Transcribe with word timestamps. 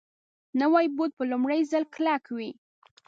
نوی 0.61 0.85
بوټ 0.95 1.11
په 1.17 1.23
لومړي 1.31 1.59
ځل 1.71 1.83
کلک 1.95 2.23
وي 2.37 2.49